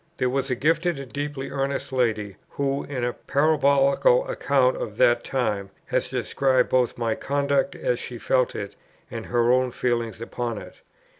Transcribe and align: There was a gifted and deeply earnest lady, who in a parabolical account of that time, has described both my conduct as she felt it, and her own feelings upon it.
There 0.17 0.31
was 0.31 0.49
a 0.49 0.55
gifted 0.55 0.97
and 0.99 1.13
deeply 1.13 1.51
earnest 1.51 1.91
lady, 1.93 2.35
who 2.49 2.85
in 2.85 3.03
a 3.03 3.13
parabolical 3.13 4.27
account 4.27 4.75
of 4.77 4.97
that 4.97 5.23
time, 5.23 5.69
has 5.85 6.09
described 6.09 6.69
both 6.69 6.97
my 6.97 7.13
conduct 7.13 7.75
as 7.75 7.99
she 7.99 8.17
felt 8.17 8.55
it, 8.55 8.75
and 9.11 9.27
her 9.27 9.51
own 9.51 9.69
feelings 9.69 10.19
upon 10.19 10.57
it. 10.57 10.81